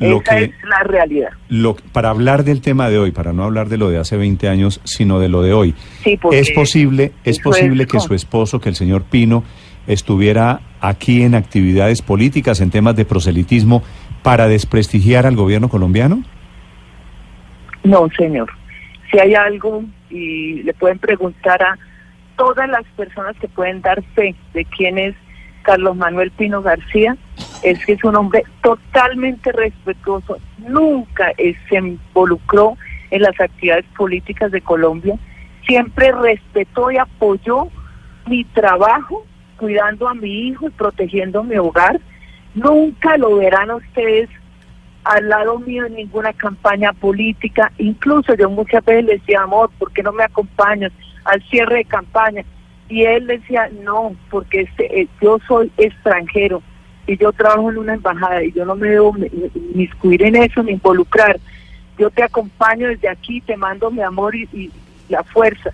lo 0.00 0.20
esa 0.20 0.36
que, 0.36 0.44
es 0.44 0.50
la 0.68 0.82
realidad. 0.82 1.30
Lo, 1.48 1.76
para 1.92 2.10
hablar 2.10 2.44
del 2.44 2.60
tema 2.60 2.88
de 2.88 2.98
hoy, 2.98 3.12
para 3.12 3.32
no 3.32 3.44
hablar 3.44 3.68
de 3.68 3.76
lo 3.76 3.90
de 3.90 3.98
hace 3.98 4.16
20 4.16 4.48
años, 4.48 4.80
sino 4.84 5.20
de 5.20 5.28
lo 5.28 5.42
de 5.42 5.52
hoy, 5.52 5.74
es 6.32 6.50
posible, 6.50 7.12
es 7.24 7.38
posible 7.38 7.86
que 7.86 8.00
su 8.00 8.14
esposo, 8.14 8.60
que 8.60 8.68
el 8.68 8.74
señor 8.74 9.04
Pino, 9.04 9.44
estuviera 9.86 10.60
aquí 10.80 11.22
en 11.22 11.34
actividades 11.34 12.02
políticas, 12.02 12.60
en 12.60 12.70
temas 12.70 12.96
de 12.96 13.04
proselitismo, 13.04 13.82
para 14.22 14.48
desprestigiar 14.48 15.26
al 15.26 15.36
gobierno 15.36 15.68
colombiano? 15.68 16.24
No, 17.84 18.08
señor. 18.16 18.50
Si 19.10 19.18
hay 19.18 19.34
algo 19.34 19.84
y 20.10 20.62
le 20.62 20.74
pueden 20.74 20.98
preguntar 20.98 21.62
a 21.62 21.78
todas 22.36 22.68
las 22.68 22.84
personas 22.96 23.36
que 23.40 23.48
pueden 23.48 23.80
dar 23.82 24.02
fe 24.14 24.34
de 24.54 24.64
quién 24.64 24.98
es 24.98 25.14
Carlos 25.62 25.96
Manuel 25.96 26.30
Pino 26.32 26.62
García, 26.62 27.16
es 27.62 27.84
que 27.84 27.92
es 27.92 28.04
un 28.04 28.16
hombre 28.16 28.42
totalmente 28.62 29.52
respetuoso, 29.52 30.38
nunca 30.58 31.32
se 31.36 31.76
involucró 31.76 32.76
en 33.10 33.22
las 33.22 33.38
actividades 33.40 33.86
políticas 33.96 34.50
de 34.50 34.60
Colombia, 34.60 35.16
siempre 35.66 36.12
respetó 36.12 36.90
y 36.90 36.98
apoyó 36.98 37.68
mi 38.26 38.44
trabajo 38.44 39.24
cuidando 39.56 40.08
a 40.08 40.14
mi 40.14 40.48
hijo 40.48 40.66
y 40.66 40.70
protegiendo 40.70 41.42
mi 41.44 41.56
hogar. 41.56 42.00
Nunca 42.54 43.16
lo 43.16 43.36
verán 43.36 43.70
ustedes 43.70 44.28
al 45.04 45.28
lado 45.28 45.58
mío 45.58 45.86
en 45.86 45.94
ninguna 45.94 46.32
campaña 46.32 46.92
política. 46.92 47.70
Incluso 47.78 48.34
yo 48.34 48.50
muchas 48.50 48.84
veces 48.84 49.04
le 49.04 49.12
decía, 49.18 49.42
amor, 49.42 49.70
¿por 49.78 49.92
qué 49.92 50.02
no 50.02 50.12
me 50.12 50.24
acompañas 50.24 50.92
al 51.24 51.42
cierre 51.44 51.76
de 51.76 51.84
campaña? 51.84 52.44
Y 52.88 53.04
él 53.04 53.26
decía, 53.26 53.70
no, 53.82 54.14
porque 54.30 54.62
este, 54.62 55.08
yo 55.20 55.38
soy 55.46 55.70
extranjero 55.76 56.62
y 57.06 57.16
yo 57.18 57.32
trabajo 57.32 57.70
en 57.70 57.78
una 57.78 57.94
embajada 57.94 58.42
y 58.42 58.52
yo 58.52 58.64
no 58.64 58.74
me 58.76 58.88
debo 58.88 59.14
miscuir 59.74 60.22
en 60.22 60.36
eso 60.36 60.62
ni 60.62 60.72
involucrar. 60.72 61.38
Yo 61.98 62.10
te 62.10 62.22
acompaño 62.22 62.88
desde 62.88 63.08
aquí, 63.08 63.40
te 63.40 63.56
mando 63.56 63.90
mi 63.90 64.02
amor 64.02 64.34
y, 64.34 64.70
la 65.10 65.22
fuerza. 65.22 65.70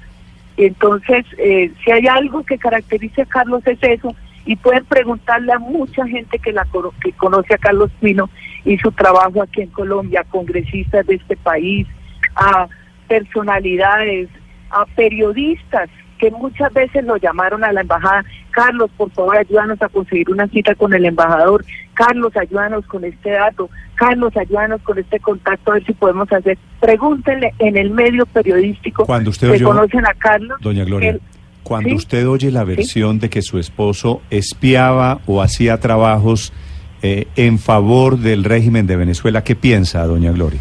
Y 0.56 0.64
entonces, 0.64 1.24
eh, 1.38 1.72
si 1.84 1.92
hay 1.92 2.08
algo 2.08 2.42
que 2.42 2.58
caracteriza 2.58 3.22
a 3.22 3.26
Carlos 3.26 3.64
es 3.64 3.78
eso, 3.80 4.14
y 4.46 4.56
pueden 4.56 4.84
preguntarle 4.84 5.52
a 5.52 5.58
mucha 5.58 6.06
gente 6.06 6.38
que, 6.38 6.52
la, 6.52 6.66
que 7.02 7.12
conoce 7.12 7.54
a 7.54 7.58
Carlos 7.58 7.90
Pino 8.00 8.30
y 8.64 8.78
su 8.78 8.90
trabajo 8.92 9.42
aquí 9.42 9.62
en 9.62 9.70
Colombia, 9.70 10.24
congresistas 10.28 11.06
de 11.06 11.16
este 11.16 11.36
país, 11.36 11.86
a 12.34 12.68
personalidades, 13.08 14.28
a 14.70 14.86
periodistas 14.96 15.90
que 16.18 16.30
muchas 16.30 16.72
veces 16.74 17.04
lo 17.04 17.16
llamaron 17.16 17.64
a 17.64 17.72
la 17.72 17.80
embajada, 17.80 18.24
Carlos, 18.50 18.90
por 18.96 19.10
favor, 19.12 19.36
ayúdanos 19.38 19.80
a 19.80 19.88
conseguir 19.88 20.30
una 20.30 20.46
cita 20.48 20.74
con 20.74 20.92
el 20.92 21.06
embajador, 21.06 21.64
Carlos, 21.94 22.36
ayúdanos 22.36 22.84
con 22.86 23.04
este 23.04 23.30
dato, 23.30 23.70
Carlos, 23.94 24.36
ayúdanos 24.36 24.82
con 24.82 24.98
este 24.98 25.18
contacto, 25.18 25.70
a 25.70 25.74
ver 25.74 25.86
si 25.86 25.94
podemos 25.94 26.30
hacer. 26.30 26.58
Pregúntenle 26.78 27.54
en 27.58 27.76
el 27.76 27.90
medio 27.90 28.26
periodístico 28.26 29.06
Cuando 29.06 29.30
usted 29.30 29.52
que 29.52 29.62
conocen 29.62 30.06
a 30.06 30.14
Carlos. 30.14 30.58
Doña 30.60 30.84
Gloria. 30.84 31.18
Cuando 31.62 31.94
usted 31.94 32.26
oye 32.28 32.50
la 32.50 32.64
versión 32.64 33.18
de 33.18 33.30
que 33.30 33.42
su 33.42 33.58
esposo 33.58 34.22
espiaba 34.30 35.20
o 35.26 35.42
hacía 35.42 35.78
trabajos 35.78 36.52
eh, 37.02 37.26
en 37.36 37.58
favor 37.58 38.18
del 38.18 38.44
régimen 38.44 38.86
de 38.86 38.96
Venezuela. 38.96 39.44
¿Qué 39.44 39.54
piensa, 39.54 40.04
doña 40.06 40.32
Gloria? 40.32 40.60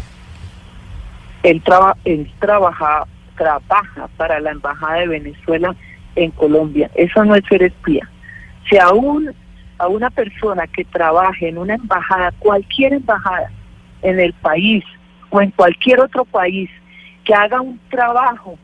Él, 1.42 1.62
traba, 1.62 1.96
él 2.04 2.30
trabaja, 2.38 3.06
trabaja 3.36 4.08
para 4.16 4.40
la 4.40 4.50
Embajada 4.50 5.00
de 5.00 5.08
Venezuela 5.08 5.74
en 6.16 6.30
Colombia. 6.30 6.90
Eso 6.94 7.24
no 7.24 7.34
es 7.34 7.44
ser 7.46 7.62
espía. 7.62 8.08
Si 8.68 8.78
aún 8.78 9.32
a 9.78 9.88
una 9.88 10.10
persona 10.10 10.66
que 10.66 10.84
trabaje 10.84 11.48
en 11.48 11.58
una 11.58 11.74
embajada, 11.74 12.32
cualquier 12.38 12.92
embajada 12.92 13.50
en 14.02 14.20
el 14.20 14.32
país 14.34 14.84
o 15.30 15.40
en 15.40 15.50
cualquier 15.52 16.00
otro 16.00 16.24
país, 16.24 16.68
que 17.24 17.34
haga 17.34 17.60
un 17.60 17.80
trabajo 17.88 18.58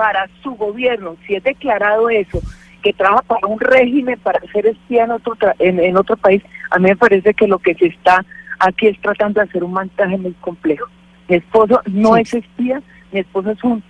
para 0.00 0.26
su 0.42 0.52
gobierno, 0.52 1.18
si 1.26 1.34
es 1.34 1.44
declarado 1.44 2.08
eso, 2.08 2.40
que 2.82 2.94
trabaja 2.94 3.20
para 3.20 3.46
un 3.46 3.60
régimen, 3.60 4.18
para 4.20 4.40
ser 4.50 4.64
espía 4.64 5.04
en 5.04 5.10
otro, 5.10 5.36
en, 5.58 5.94
otro 5.94 6.16
país, 6.16 6.42
a 6.70 6.78
mí 6.78 6.88
me 6.88 6.96
parece 6.96 7.34
que 7.34 7.46
lo 7.46 7.58
que 7.58 7.74
se 7.74 7.88
está 7.88 8.24
aquí 8.60 8.86
es 8.86 8.98
tratando 9.02 9.40
de 9.42 9.46
hacer 9.46 9.62
un 9.62 9.74
montaje 9.74 10.16
muy 10.16 10.32
complejo. 10.40 10.86
Mi 11.28 11.36
esposo 11.36 11.82
no 11.84 12.16
es 12.16 12.32
espía, 12.32 12.80
mi 13.12 13.20
esposo 13.20 13.50
es 13.50 13.62
un, 13.62 13.84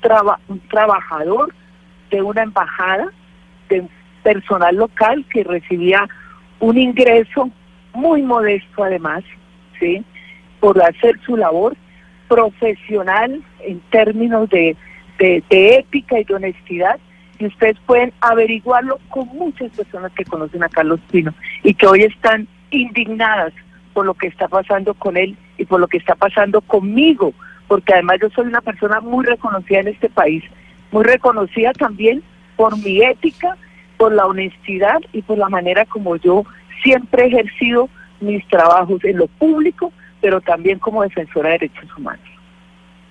un 0.49 0.61
trabajador 0.69 1.55
de 2.11 2.23
una 2.23 2.43
embajada, 2.43 3.07
de 3.69 3.87
personal 4.25 4.75
local 4.75 5.25
que 5.33 5.45
recibía 5.45 6.09
un 6.59 6.77
ingreso 6.77 7.51
muy 7.95 8.23
modesto 8.23 8.83
además, 8.83 9.23
¿sí? 9.79 10.05
por 10.59 10.83
hacer 10.83 11.21
su 11.25 11.37
labor 11.37 11.77
profesional 12.27 13.41
en 13.61 13.79
términos 13.91 14.51
de, 14.51 14.77
de 15.21 15.77
ética 15.79 16.19
y 16.19 16.25
de 16.25 16.35
honestidad 16.35 16.99
y 17.39 17.47
ustedes 17.47 17.77
pueden 17.87 18.13
averiguarlo 18.21 18.99
con 19.09 19.27
muchas 19.29 19.71
personas 19.73 20.13
que 20.13 20.25
conocen 20.25 20.63
a 20.63 20.69
Carlos 20.69 21.01
Pino 21.11 21.35
y 21.63 21.75
que 21.75 21.87
hoy 21.87 22.03
están 22.03 22.47
indignadas 22.71 23.53
por 23.93 24.07
lo 24.07 24.15
que 24.15 24.29
está 24.29 24.49
pasando 24.49 24.95
con 24.95 25.17
él 25.17 25.37
y 25.59 25.65
por 25.65 25.81
lo 25.81 25.89
que 25.89 25.97
está 25.97 26.15
pasando 26.15 26.61
conmigo, 26.61 27.33
porque 27.67 27.95
además 27.95 28.19
yo 28.23 28.31
soy 28.31 28.47
una 28.47 28.61
persona 28.61 29.01
muy 29.01 29.25
reconocida 29.25 29.81
en 29.81 29.89
este 29.89 30.09
país, 30.09 30.45
muy 30.93 31.05
reconocida 31.05 31.73
también 31.73 32.23
por 32.57 32.77
mi 32.79 33.03
ética, 33.03 33.57
por 33.97 34.13
la 34.13 34.27
honestidad 34.27 35.01
y 35.13 35.23
por 35.23 35.39
la 35.39 35.49
manera 35.49 35.85
como 35.87 36.17
yo 36.17 36.45
siempre 36.83 37.25
he 37.25 37.29
ejercido 37.29 37.89
mis 38.21 38.47
trabajos 38.49 39.03
en 39.05 39.17
lo 39.17 39.27
público, 39.27 39.93
pero 40.21 40.41
también 40.41 40.79
como 40.79 41.03
defensora 41.03 41.51
de 41.51 41.59
derechos 41.59 41.97
humanos. 41.97 42.30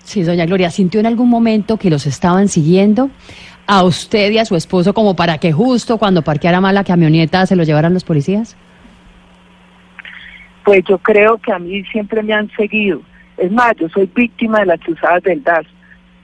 Sí, 0.09 0.23
doña 0.23 0.47
Gloria, 0.47 0.71
¿sintió 0.71 0.99
en 0.99 1.05
algún 1.05 1.29
momento 1.29 1.77
que 1.77 1.91
los 1.91 2.07
estaban 2.07 2.47
siguiendo? 2.47 3.11
a 3.67 3.83
usted 3.83 4.31
y 4.31 4.39
a 4.39 4.45
su 4.45 4.55
esposo 4.55 4.95
como 4.95 5.15
para 5.15 5.37
que 5.37 5.51
justo 5.51 5.99
cuando 5.99 6.23
parqueara 6.23 6.59
mal 6.59 6.73
la 6.73 6.83
camioneta 6.83 7.45
se 7.45 7.55
lo 7.55 7.61
llevaran 7.61 7.93
los 7.93 8.03
policías? 8.03 8.57
Pues 10.63 10.83
yo 10.89 10.97
creo 10.97 11.37
que 11.37 11.53
a 11.53 11.59
mí 11.59 11.83
siempre 11.91 12.23
me 12.23 12.33
han 12.33 12.49
seguido. 12.57 13.03
Es 13.37 13.51
más, 13.51 13.75
yo 13.79 13.87
soy 13.89 14.09
víctima 14.15 14.61
de 14.61 14.65
las 14.65 14.79
cruzadas 14.79 15.21
del 15.21 15.43
DAS. 15.43 15.67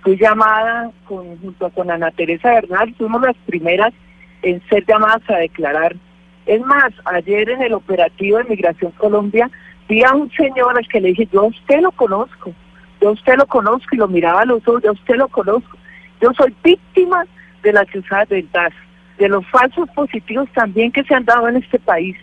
Fui 0.01 0.17
llamada 0.17 0.89
con, 1.07 1.37
junto 1.39 1.69
con 1.69 1.91
Ana 1.91 2.09
Teresa 2.09 2.49
Bernal, 2.49 2.95
fuimos 2.97 3.21
las 3.21 3.37
primeras 3.45 3.93
en 4.41 4.59
ser 4.67 4.83
llamadas 4.87 5.21
a 5.29 5.35
declarar. 5.35 5.95
Es 6.47 6.61
más, 6.61 6.93
ayer 7.05 7.47
en 7.47 7.61
el 7.61 7.73
operativo 7.73 8.39
de 8.39 8.45
Migración 8.45 8.91
Colombia 8.93 9.51
vi 9.87 10.03
a 10.03 10.15
un 10.15 10.31
señor 10.31 10.75
al 10.75 10.87
que 10.87 10.99
le 10.99 11.09
dije, 11.09 11.29
yo 11.31 11.43
usted 11.43 11.81
lo 11.81 11.91
conozco, 11.91 12.51
yo 13.01 13.11
usted 13.11 13.35
lo 13.37 13.45
conozco 13.45 13.87
y 13.93 13.97
lo 13.97 14.07
miraba 14.07 14.41
a 14.41 14.45
los 14.45 14.67
ojos, 14.67 14.83
yo 14.83 14.91
usted 14.91 15.15
lo 15.15 15.27
conozco. 15.27 15.77
Yo 16.21 16.31
soy 16.33 16.55
víctima 16.63 17.25
de 17.63 17.73
las 17.73 17.89
cruzadas 17.89 18.29
del 18.29 18.49
DAS, 18.51 18.73
de 19.17 19.29
los 19.29 19.45
falsos 19.47 19.89
positivos 19.91 20.49
también 20.53 20.91
que 20.91 21.03
se 21.03 21.13
han 21.13 21.25
dado 21.25 21.47
en 21.47 21.57
este 21.57 21.79
país. 21.79 22.15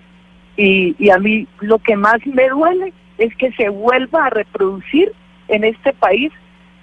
Y, 0.57 0.95
y 0.99 1.11
a 1.11 1.19
mí 1.19 1.47
lo 1.61 1.79
que 1.79 1.97
más 1.97 2.25
me 2.27 2.49
duele 2.49 2.93
es 3.19 3.35
que 3.37 3.53
se 3.53 3.69
vuelva 3.69 4.27
a 4.27 4.31
reproducir 4.31 5.13
en 5.49 5.65
este 5.65 5.93
país 5.93 6.33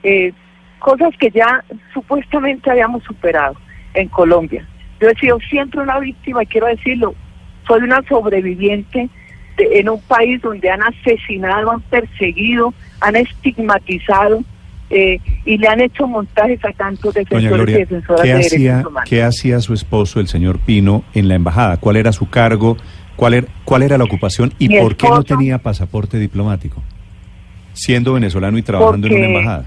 eh, 0.03 0.34
cosas 0.79 1.15
que 1.17 1.29
ya 1.29 1.63
supuestamente 1.93 2.69
habíamos 2.69 3.03
superado 3.03 3.55
en 3.93 4.08
Colombia. 4.08 4.65
Yo 5.00 5.10
he 5.10 5.15
sido 5.15 5.39
siempre 5.50 5.81
una 5.81 6.00
víctima 6.00 6.43
y 6.43 6.48
quiero 6.48 6.67
decirlo, 6.67 7.15
soy 7.67 7.81
una 7.81 8.01
sobreviviente 8.03 9.10
en 9.58 9.89
un 9.89 10.01
país 10.01 10.41
donde 10.41 10.69
han 10.69 10.81
asesinado, 10.81 11.72
han 11.72 11.81
perseguido, 11.81 12.74
han 13.01 13.15
estigmatizado 13.15 14.44
eh, 14.89 15.20
y 15.46 15.58
le 15.58 15.68
han 15.68 15.82
hecho 15.82 16.08
montajes 16.08 16.60
a 16.65 16.72
tantos 16.72 17.13
defensores 17.13 17.70
y 17.70 17.79
defensoras 17.79 18.22
¿qué 18.22 18.27
de 18.27 18.39
hacía, 18.39 18.72
derechos 18.72 18.91
humanos. 18.91 19.10
¿Qué 19.10 19.24
hacía 19.24 19.60
su 19.60 19.74
esposo, 19.74 20.20
el 20.20 20.27
señor 20.27 20.60
Pino, 20.60 21.03
en 21.13 21.27
la 21.27 21.36
embajada? 21.36 21.77
¿Cuál 21.77 21.98
era 21.98 22.12
su 22.12 22.29
cargo? 22.29 22.77
¿Cuál 23.15 23.36
era, 23.36 23.48
cuál 23.65 23.84
era 23.84 23.98
la 23.98 24.06
ocupación 24.06 24.53
y 24.58 24.79
por 24.79 24.96
qué 24.96 25.08
no 25.08 25.24
tenía 25.24 25.58
pasaporte 25.60 26.18
diplomático? 26.18 26.82
Siendo 27.74 28.13
venezolano 28.13 28.58
y 28.58 28.63
trabajando 28.63 29.08
en 29.08 29.13
una 29.13 29.25
embajada. 29.25 29.65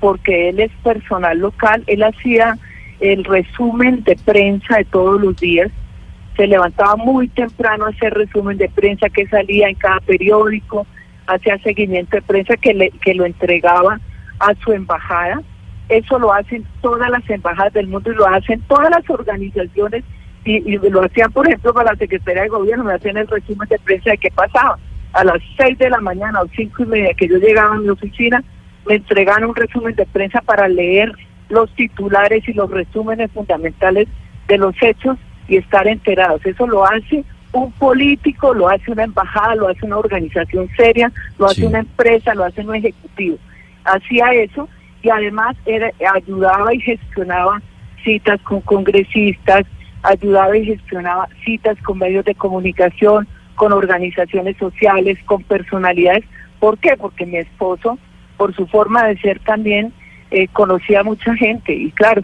Porque 0.00 0.48
él 0.48 0.60
es 0.60 0.72
personal 0.82 1.38
local, 1.38 1.84
él 1.86 2.02
hacía 2.02 2.58
el 3.00 3.24
resumen 3.24 4.02
de 4.04 4.16
prensa 4.16 4.78
de 4.78 4.84
todos 4.86 5.20
los 5.20 5.36
días, 5.36 5.70
se 6.36 6.46
levantaba 6.46 6.96
muy 6.96 7.28
temprano 7.28 7.86
a 7.86 7.90
hacer 7.90 8.14
resumen 8.14 8.56
de 8.56 8.68
prensa 8.68 9.08
que 9.10 9.26
salía 9.28 9.68
en 9.68 9.74
cada 9.74 10.00
periódico, 10.00 10.86
hacía 11.34 11.58
seguimiento 11.58 12.16
de 12.16 12.22
prensa 12.22 12.56
que, 12.56 12.74
le, 12.74 12.90
que 13.02 13.14
lo 13.14 13.24
entregaba 13.24 14.00
a 14.38 14.54
su 14.62 14.72
embajada. 14.72 15.42
Eso 15.88 16.18
lo 16.18 16.32
hacen 16.32 16.64
todas 16.80 17.10
las 17.10 17.28
embajadas 17.28 17.72
del 17.72 17.88
mundo 17.88 18.12
y 18.12 18.14
lo 18.14 18.26
hacen 18.26 18.60
todas 18.68 18.90
las 18.90 19.08
organizaciones 19.08 20.04
y, 20.44 20.78
lo 20.78 21.04
hacían, 21.04 21.30
por 21.32 21.46
ejemplo, 21.46 21.74
para 21.74 21.92
la 21.92 21.98
Secretaría 21.98 22.42
de 22.42 22.48
Gobierno, 22.48 22.84
me 22.84 22.94
hacían 22.94 23.18
el 23.18 23.28
resumen 23.28 23.68
de 23.68 23.78
prensa 23.78 24.10
de 24.10 24.18
qué 24.18 24.30
pasaba. 24.30 24.78
A 25.12 25.24
las 25.24 25.38
seis 25.58 25.76
de 25.78 25.90
la 25.90 26.00
mañana 26.00 26.40
o 26.40 26.48
cinco 26.56 26.84
y 26.84 26.86
media 26.86 27.14
que 27.14 27.28
yo 27.28 27.36
llegaba 27.36 27.74
a 27.74 27.78
mi 27.78 27.88
oficina, 27.88 28.42
me 28.86 28.94
entregaban 28.94 29.44
un 29.44 29.54
resumen 29.54 29.94
de 29.96 30.06
prensa 30.06 30.40
para 30.40 30.66
leer 30.68 31.12
los 31.50 31.70
titulares 31.74 32.48
y 32.48 32.52
los 32.54 32.70
resúmenes 32.70 33.30
fundamentales 33.32 34.08
de 34.48 34.58
los 34.58 34.74
hechos 34.80 35.18
y 35.48 35.56
estar 35.56 35.86
enterados. 35.86 36.40
Eso 36.46 36.66
lo 36.66 36.86
hace 36.86 37.24
un 37.52 37.72
político, 37.72 38.54
lo 38.54 38.68
hace 38.68 38.90
una 38.90 39.04
embajada, 39.04 39.54
lo 39.56 39.68
hace 39.68 39.84
una 39.84 39.98
organización 39.98 40.68
seria, 40.76 41.12
lo 41.38 41.46
hace 41.46 41.66
una 41.66 41.80
empresa, 41.80 42.34
lo 42.34 42.44
hace 42.44 42.60
un 42.60 42.74
ejecutivo. 42.74 43.38
Hacía 43.84 44.32
eso 44.34 44.68
y 45.02 45.10
además 45.10 45.56
era, 45.66 45.90
ayudaba 46.14 46.72
y 46.74 46.80
gestionaba 46.80 47.60
citas 48.04 48.40
con 48.42 48.60
congresistas, 48.60 49.64
ayudaba 50.02 50.56
y 50.56 50.66
gestionaba 50.66 51.28
citas 51.44 51.76
con 51.82 51.98
medios 51.98 52.24
de 52.24 52.34
comunicación, 52.34 53.26
con 53.56 53.72
organizaciones 53.72 54.56
sociales, 54.56 55.18
con 55.26 55.42
personalidades. 55.42 56.24
¿Por 56.60 56.78
qué? 56.78 56.96
Porque 56.96 57.26
mi 57.26 57.38
esposo, 57.38 57.98
por 58.36 58.54
su 58.54 58.66
forma 58.66 59.06
de 59.06 59.18
ser 59.18 59.40
también, 59.40 59.92
eh, 60.30 60.46
conocía 60.48 61.00
a 61.00 61.04
mucha 61.04 61.34
gente 61.34 61.74
y 61.74 61.90
claro, 61.90 62.22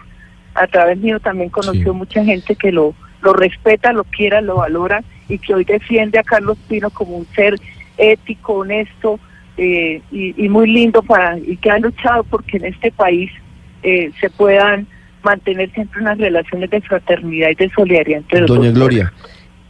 a 0.55 0.67
través 0.69 0.99
mío 0.99 1.19
también 1.19 1.51
conoció 1.51 1.93
mucha 1.93 2.25
gente 2.25 2.55
que 2.55 2.71
lo, 2.71 2.95
lo 3.21 3.33
respeta, 3.33 3.93
lo 3.93 4.05
quiera, 4.05 4.41
lo 4.41 4.57
valora 4.57 5.03
y 5.29 5.39
que 5.39 5.55
hoy 5.55 5.65
defiende 5.65 6.19
a 6.19 6.23
Carlos 6.23 6.59
Pino 6.69 6.91
como 6.91 7.17
un 7.17 7.27
ser 7.35 7.57
ético, 7.99 8.55
honesto 8.55 9.19
eh, 9.57 10.03
y, 10.11 10.49
muy 10.49 10.71
lindo 10.71 11.03
para 11.03 11.39
y 11.39 11.57
que 11.57 11.71
ha 11.71 11.79
luchado 11.79 12.25
porque 12.25 12.59
en 12.59 12.67
este 12.67 12.93
país 12.93 13.31
eh, 13.83 14.11
se 14.21 14.29
puedan 14.31 14.87
mantener 15.23 15.71
siempre 15.73 16.01
unas 16.03 16.19
relaciones 16.19 16.71
de 16.71 16.81
fraternidad 16.83 17.51
y 17.51 17.55
de 17.55 17.71
solidaridad 17.71 18.19
entre 18.19 18.41
los 18.41 18.51
Doña 18.51 18.71
Gloria, 18.71 19.13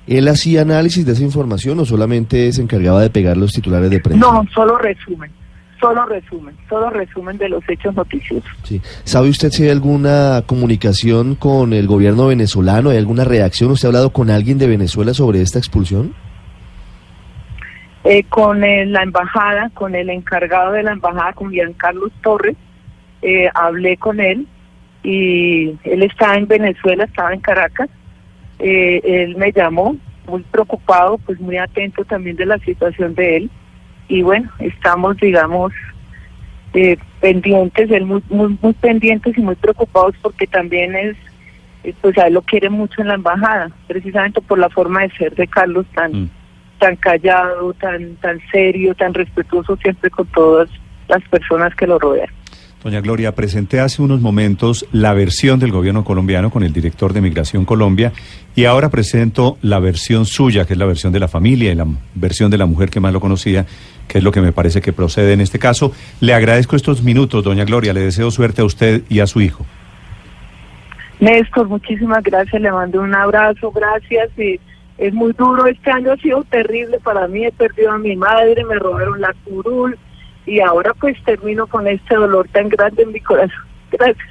¿él 0.06 0.28
hacía 0.28 0.62
análisis 0.62 1.06
de 1.06 1.12
esa 1.12 1.22
información 1.22 1.78
o 1.78 1.84
solamente 1.84 2.52
se 2.52 2.62
encargaba 2.62 3.00
de 3.00 3.10
pegar 3.10 3.36
los 3.36 3.52
titulares 3.52 3.90
de 3.90 4.00
prensa? 4.00 4.20
No, 4.20 4.44
solo 4.52 4.76
resumen, 4.76 5.30
solo 5.80 6.06
resumen, 6.06 6.56
solo 6.68 6.90
resumen 6.90 7.38
de 7.38 7.48
los 7.48 7.68
hechos 7.68 7.94
noticiosos. 7.94 8.50
Sí. 8.62 8.80
¿Sabe 9.04 9.28
usted 9.28 9.50
si 9.50 9.64
hay 9.64 9.70
alguna 9.70 10.42
comunicación 10.46 11.34
con 11.34 11.72
el 11.72 11.86
gobierno 11.86 12.28
venezolano? 12.28 12.90
¿Hay 12.90 12.98
alguna 12.98 13.24
reacción? 13.24 13.70
¿Usted 13.70 13.86
ha 13.86 13.90
hablado 13.90 14.10
con 14.10 14.30
alguien 14.30 14.58
de 14.58 14.66
Venezuela 14.66 15.14
sobre 15.14 15.42
esta 15.42 15.58
expulsión? 15.58 16.14
Eh, 18.04 18.22
con 18.28 18.60
la 18.60 19.02
embajada, 19.02 19.68
con 19.74 19.96
el 19.96 20.10
encargado 20.10 20.72
de 20.72 20.84
la 20.84 20.92
embajada, 20.92 21.32
con 21.32 21.52
Carlos 21.76 22.12
Torres, 22.22 22.54
eh, 23.22 23.48
hablé 23.52 23.96
con 23.96 24.20
él 24.20 24.46
y 25.02 25.76
él 25.82 26.02
estaba 26.02 26.36
en 26.36 26.46
Venezuela, 26.46 27.04
estaba 27.04 27.34
en 27.34 27.40
Caracas. 27.40 27.88
Eh, 28.60 29.00
él 29.02 29.36
me 29.36 29.50
llamó 29.50 29.96
muy 30.28 30.42
preocupado, 30.42 31.18
pues 31.18 31.40
muy 31.40 31.56
atento 31.56 32.04
también 32.04 32.36
de 32.36 32.46
la 32.46 32.58
situación 32.58 33.14
de 33.14 33.36
él. 33.38 33.50
Y 34.08 34.22
bueno, 34.22 34.50
estamos, 34.58 35.16
digamos, 35.16 35.72
eh, 36.74 36.98
pendientes, 37.20 37.90
él 37.90 38.06
muy, 38.06 38.22
muy, 38.28 38.56
muy 38.60 38.72
pendientes 38.74 39.36
y 39.36 39.40
muy 39.40 39.54
preocupados 39.54 40.14
porque 40.22 40.46
también 40.46 40.94
es, 40.94 41.16
eh, 41.84 41.94
pues 42.00 42.16
a 42.18 42.26
él 42.26 42.34
lo 42.34 42.42
quiere 42.42 42.68
mucho 42.70 43.00
en 43.00 43.08
la 43.08 43.14
embajada, 43.14 43.70
precisamente 43.86 44.40
por 44.40 44.58
la 44.58 44.68
forma 44.68 45.02
de 45.02 45.10
ser 45.10 45.34
de 45.34 45.46
Carlos 45.46 45.86
tan, 45.94 46.12
mm. 46.12 46.30
tan 46.78 46.96
callado, 46.96 47.72
tan, 47.74 48.16
tan 48.16 48.40
serio, 48.50 48.94
tan 48.94 49.14
respetuoso 49.14 49.76
siempre 49.76 50.10
con 50.10 50.26
todas 50.26 50.68
las 51.08 51.22
personas 51.28 51.74
que 51.74 51.86
lo 51.86 51.98
rodean. 51.98 52.28
Doña 52.82 53.00
Gloria, 53.00 53.34
presenté 53.34 53.80
hace 53.80 54.02
unos 54.02 54.20
momentos 54.20 54.86
la 54.92 55.14
versión 55.14 55.58
del 55.58 55.72
gobierno 55.72 56.04
colombiano 56.04 56.50
con 56.50 56.62
el 56.62 56.72
director 56.72 57.14
de 57.14 57.22
Migración 57.22 57.64
Colombia 57.64 58.12
y 58.54 58.66
ahora 58.66 58.90
presento 58.90 59.56
la 59.62 59.78
versión 59.80 60.26
suya, 60.26 60.66
que 60.66 60.74
es 60.74 60.78
la 60.78 60.84
versión 60.84 61.12
de 61.12 61.18
la 61.18 61.26
familia 61.26 61.72
y 61.72 61.74
la 61.74 61.86
versión 62.14 62.50
de 62.50 62.58
la 62.58 62.66
mujer 62.66 62.90
que 62.90 63.00
más 63.00 63.14
lo 63.14 63.20
conocía, 63.20 63.64
que 64.06 64.18
es 64.18 64.24
lo 64.24 64.30
que 64.30 64.42
me 64.42 64.52
parece 64.52 64.82
que 64.82 64.92
procede 64.92 65.32
en 65.32 65.40
este 65.40 65.58
caso. 65.58 65.92
Le 66.20 66.34
agradezco 66.34 66.76
estos 66.76 67.02
minutos, 67.02 67.42
doña 67.42 67.64
Gloria, 67.64 67.94
le 67.94 68.00
deseo 68.00 68.30
suerte 68.30 68.60
a 68.60 68.64
usted 68.66 69.02
y 69.08 69.20
a 69.20 69.26
su 69.26 69.40
hijo. 69.40 69.64
Néstor, 71.18 71.68
muchísimas 71.68 72.22
gracias, 72.22 72.60
le 72.60 72.70
mando 72.70 73.00
un 73.00 73.14
abrazo, 73.14 73.72
gracias. 73.72 74.28
Es 74.98 75.14
muy 75.14 75.32
duro, 75.32 75.66
este 75.66 75.90
año 75.90 76.12
ha 76.12 76.16
sido 76.18 76.44
terrible 76.44 76.98
para 77.02 77.26
mí, 77.26 77.46
he 77.46 77.52
perdido 77.52 77.90
a 77.90 77.98
mi 77.98 78.16
madre, 78.16 78.64
me 78.64 78.76
robaron 78.76 79.20
la 79.20 79.34
curul 79.44 79.98
y 80.46 80.60
ahora 80.60 80.94
pues 80.98 81.16
termino 81.24 81.66
con 81.66 81.86
este 81.88 82.14
dolor 82.14 82.48
tan 82.52 82.68
grande 82.68 83.02
en 83.02 83.12
mi 83.12 83.20
corazón. 83.20 83.64
Gracias. 83.90 84.28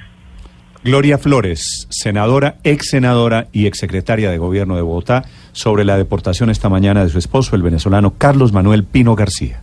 Gloria 0.82 1.18
Flores, 1.18 1.88
senadora, 1.90 2.58
ex 2.62 2.90
senadora 2.90 3.48
y 3.52 3.66
ex 3.66 3.78
secretaria 3.78 4.30
de 4.30 4.38
gobierno 4.38 4.76
de 4.76 4.82
Bogotá, 4.82 5.24
sobre 5.52 5.84
la 5.84 5.96
deportación 5.96 6.48
esta 6.48 6.68
mañana 6.68 7.02
de 7.02 7.10
su 7.10 7.18
esposo, 7.18 7.56
el 7.56 7.62
venezolano 7.62 8.14
Carlos 8.16 8.52
Manuel 8.52 8.84
Pino 8.84 9.16
García. 9.16 9.62